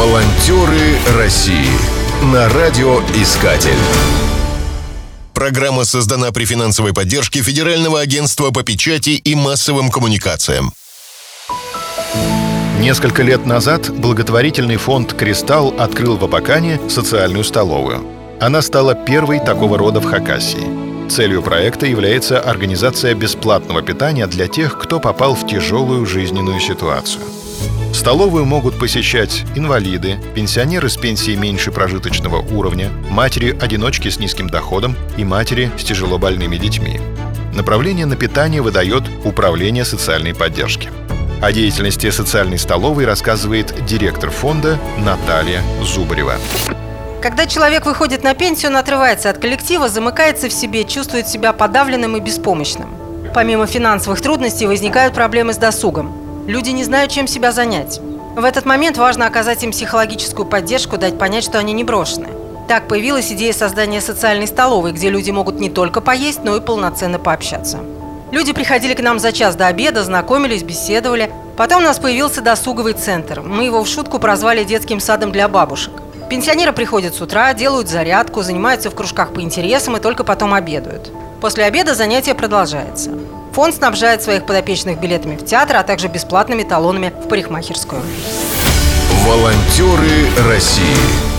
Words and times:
Волонтеры 0.00 0.96
России 1.18 1.68
на 2.22 2.48
радиоискатель. 2.48 3.76
Программа 5.34 5.84
создана 5.84 6.32
при 6.32 6.46
финансовой 6.46 6.94
поддержке 6.94 7.42
Федерального 7.42 8.00
агентства 8.00 8.50
по 8.50 8.62
печати 8.62 9.10
и 9.10 9.34
массовым 9.34 9.90
коммуникациям. 9.90 10.72
Несколько 12.78 13.22
лет 13.22 13.44
назад 13.44 13.90
благотворительный 13.90 14.78
фонд 14.78 15.12
«Кристалл» 15.12 15.74
открыл 15.78 16.16
в 16.16 16.24
Абакане 16.24 16.80
социальную 16.88 17.44
столовую. 17.44 18.02
Она 18.40 18.62
стала 18.62 18.94
первой 18.94 19.38
такого 19.38 19.76
рода 19.76 20.00
в 20.00 20.06
Хакасии. 20.06 21.10
Целью 21.10 21.42
проекта 21.42 21.84
является 21.84 22.40
организация 22.40 23.12
бесплатного 23.12 23.82
питания 23.82 24.26
для 24.26 24.48
тех, 24.48 24.78
кто 24.78 24.98
попал 24.98 25.34
в 25.34 25.46
тяжелую 25.46 26.06
жизненную 26.06 26.58
ситуацию– 26.58 27.22
Столовую 28.00 28.46
могут 28.46 28.78
посещать 28.78 29.44
инвалиды, 29.54 30.16
пенсионеры 30.34 30.88
с 30.88 30.96
пенсией 30.96 31.36
меньше 31.36 31.70
прожиточного 31.70 32.38
уровня, 32.38 32.88
матери-одиночки 33.10 34.08
с 34.08 34.18
низким 34.18 34.48
доходом 34.48 34.96
и 35.18 35.24
матери 35.24 35.70
с 35.78 35.84
тяжело 35.84 36.16
больными 36.16 36.56
детьми. 36.56 36.98
Направление 37.54 38.06
на 38.06 38.16
питание 38.16 38.62
выдает 38.62 39.02
Управление 39.26 39.84
социальной 39.84 40.34
поддержки. 40.34 40.88
О 41.42 41.52
деятельности 41.52 42.08
социальной 42.08 42.58
столовой 42.58 43.04
рассказывает 43.04 43.84
директор 43.84 44.30
фонда 44.30 44.78
Наталья 44.96 45.62
Зубарева. 45.82 46.36
Когда 47.20 47.44
человек 47.44 47.84
выходит 47.84 48.24
на 48.24 48.32
пенсию, 48.32 48.70
он 48.70 48.78
отрывается 48.78 49.28
от 49.28 49.36
коллектива, 49.36 49.90
замыкается 49.90 50.48
в 50.48 50.54
себе, 50.54 50.84
чувствует 50.84 51.28
себя 51.28 51.52
подавленным 51.52 52.16
и 52.16 52.20
беспомощным. 52.20 52.88
Помимо 53.34 53.66
финансовых 53.66 54.22
трудностей 54.22 54.66
возникают 54.66 55.12
проблемы 55.12 55.52
с 55.52 55.58
досугом. 55.58 56.19
Люди 56.46 56.70
не 56.70 56.84
знают, 56.84 57.12
чем 57.12 57.26
себя 57.26 57.52
занять. 57.52 58.00
В 58.36 58.44
этот 58.44 58.64
момент 58.64 58.96
важно 58.96 59.26
оказать 59.26 59.62
им 59.62 59.72
психологическую 59.72 60.46
поддержку, 60.46 60.96
дать 60.96 61.18
понять, 61.18 61.44
что 61.44 61.58
они 61.58 61.72
не 61.72 61.84
брошены. 61.84 62.28
Так 62.68 62.86
появилась 62.86 63.32
идея 63.32 63.52
создания 63.52 64.00
социальной 64.00 64.46
столовой, 64.46 64.92
где 64.92 65.10
люди 65.10 65.30
могут 65.30 65.58
не 65.58 65.68
только 65.68 66.00
поесть, 66.00 66.44
но 66.44 66.56
и 66.56 66.60
полноценно 66.60 67.18
пообщаться. 67.18 67.80
Люди 68.30 68.52
приходили 68.52 68.94
к 68.94 69.00
нам 69.00 69.18
за 69.18 69.32
час 69.32 69.56
до 69.56 69.66
обеда, 69.66 70.04
знакомились, 70.04 70.62
беседовали. 70.62 71.32
Потом 71.56 71.82
у 71.82 71.84
нас 71.84 71.98
появился 71.98 72.40
досуговый 72.40 72.92
центр. 72.92 73.40
Мы 73.40 73.64
его 73.64 73.82
в 73.82 73.88
шутку 73.88 74.20
прозвали 74.20 74.62
детским 74.62 75.00
садом 75.00 75.32
для 75.32 75.48
бабушек. 75.48 75.92
Пенсионеры 76.30 76.72
приходят 76.72 77.12
с 77.12 77.20
утра, 77.20 77.52
делают 77.54 77.88
зарядку, 77.88 78.42
занимаются 78.42 78.88
в 78.88 78.94
кружках 78.94 79.32
по 79.32 79.40
интересам 79.40 79.96
и 79.96 80.00
только 80.00 80.22
потом 80.22 80.54
обедают. 80.54 81.10
После 81.40 81.64
обеда 81.64 81.96
занятие 81.96 82.36
продолжается. 82.36 83.10
Фонд 83.52 83.74
снабжает 83.74 84.22
своих 84.22 84.46
подопечных 84.46 85.00
билетами 85.00 85.36
в 85.36 85.44
театр, 85.44 85.76
а 85.76 85.82
также 85.82 86.08
бесплатными 86.08 86.62
талонами 86.62 87.12
в 87.24 87.28
парикмахерскую. 87.28 88.02
Волонтеры 89.26 90.48
России. 90.48 91.30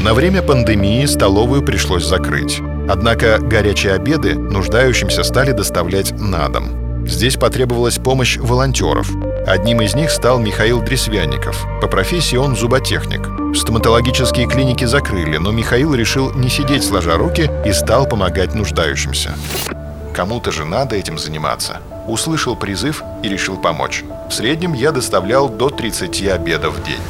На 0.00 0.14
время 0.14 0.42
пандемии 0.42 1.04
столовую 1.06 1.62
пришлось 1.62 2.04
закрыть. 2.04 2.60
Однако 2.88 3.38
горячие 3.38 3.94
обеды 3.94 4.34
нуждающимся 4.34 5.24
стали 5.24 5.52
доставлять 5.52 6.12
на 6.12 6.48
дом. 6.48 7.06
Здесь 7.06 7.36
потребовалась 7.36 7.98
помощь 7.98 8.36
волонтеров. 8.36 9.10
Одним 9.46 9.80
из 9.80 9.94
них 9.94 10.10
стал 10.10 10.38
Михаил 10.38 10.82
Дресвянников. 10.82 11.66
По 11.80 11.88
профессии 11.88 12.36
он 12.36 12.54
зуботехник. 12.54 13.56
Стоматологические 13.56 14.46
клиники 14.46 14.84
закрыли, 14.84 15.38
но 15.38 15.50
Михаил 15.50 15.94
решил 15.94 16.32
не 16.34 16.48
сидеть 16.48 16.84
сложа 16.84 17.16
руки 17.16 17.50
и 17.64 17.72
стал 17.72 18.06
помогать 18.06 18.54
нуждающимся. 18.54 19.34
Кому-то 20.14 20.50
же 20.50 20.64
надо 20.64 20.96
этим 20.96 21.18
заниматься. 21.18 21.80
Услышал 22.06 22.56
призыв 22.56 23.02
и 23.22 23.28
решил 23.28 23.56
помочь. 23.56 24.04
В 24.28 24.32
среднем 24.32 24.72
я 24.72 24.92
доставлял 24.92 25.48
до 25.48 25.70
30 25.70 26.26
обедов 26.28 26.76
в 26.76 26.84
день. 26.84 27.00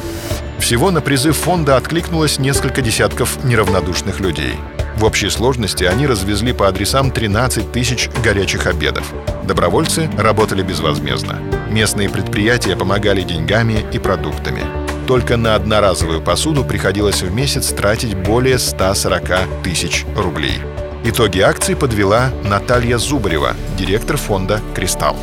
Всего 0.59 0.91
на 0.91 1.01
призыв 1.01 1.37
фонда 1.37 1.77
откликнулось 1.77 2.39
несколько 2.39 2.83
десятков 2.83 3.43
неравнодушных 3.45 4.21
людей. 4.21 4.55
В 4.97 5.05
общей 5.05 5.31
сложности 5.31 5.85
они 5.85 6.07
развезли 6.07 6.53
по 6.53 6.67
адресам 6.67 7.13
13 7.13 7.71
тысяч 7.71 8.11
горячих 8.25 8.67
обедов. 8.67 9.13
Добровольцы 9.45 10.11
работали 10.19 10.63
безвозмездно. 10.63 11.39
Местные 11.71 12.11
предприятия 12.11 12.75
помогали 12.77 13.23
деньгами 13.23 13.87
и 13.93 13.99
продуктами. 13.99 14.63
Только 15.07 15.37
на 15.37 15.55
одноразовую 15.55 16.21
посуду 16.21 16.65
приходилось 16.65 17.23
в 17.23 17.33
месяц 17.33 17.69
тратить 17.69 18.15
более 18.15 18.59
140 18.59 19.63
тысяч 19.63 20.05
рублей. 20.17 20.61
Итоги 21.05 21.39
акции 21.39 21.75
подвела 21.75 22.31
Наталья 22.43 22.99
Зубарева, 22.99 23.55
директор 23.77 24.17
фонда 24.17 24.61
«Кристалл». 24.75 25.17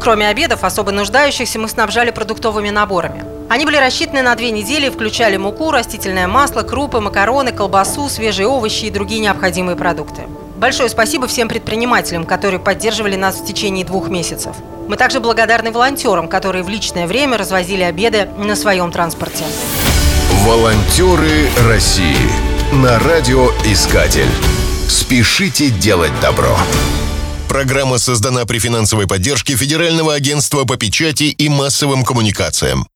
Кроме 0.00 0.28
обедов, 0.28 0.64
особо 0.64 0.92
нуждающихся 0.92 1.58
мы 1.58 1.68
снабжали 1.68 2.10
продуктовыми 2.10 2.70
наборами. 2.70 3.24
Они 3.50 3.66
были 3.66 3.76
рассчитаны 3.76 4.22
на 4.22 4.34
две 4.34 4.50
недели 4.50 4.86
и 4.86 4.90
включали 4.90 5.36
муку, 5.36 5.70
растительное 5.70 6.26
масло, 6.26 6.62
крупы, 6.62 7.00
макароны, 7.00 7.52
колбасу, 7.52 8.08
свежие 8.08 8.48
овощи 8.48 8.86
и 8.86 8.90
другие 8.90 9.20
необходимые 9.20 9.76
продукты. 9.76 10.22
Большое 10.56 10.88
спасибо 10.88 11.26
всем 11.26 11.48
предпринимателям, 11.48 12.24
которые 12.24 12.58
поддерживали 12.58 13.16
нас 13.16 13.36
в 13.36 13.44
течение 13.44 13.84
двух 13.84 14.08
месяцев. 14.08 14.56
Мы 14.88 14.96
также 14.96 15.20
благодарны 15.20 15.70
волонтерам, 15.70 16.28
которые 16.28 16.64
в 16.64 16.68
личное 16.70 17.06
время 17.06 17.36
развозили 17.36 17.82
обеды 17.82 18.28
на 18.38 18.56
своем 18.56 18.90
транспорте. 18.90 19.44
Волонтеры 20.46 21.48
России 21.68 22.16
на 22.72 22.98
радиоискатель. 22.98 24.63
Спешите 24.94 25.70
делать 25.70 26.12
добро. 26.20 26.56
Программа 27.48 27.98
создана 27.98 28.46
при 28.46 28.60
финансовой 28.60 29.08
поддержке 29.08 29.56
Федерального 29.56 30.14
агентства 30.14 30.64
по 30.64 30.76
печати 30.76 31.24
и 31.24 31.48
массовым 31.48 32.04
коммуникациям. 32.04 32.86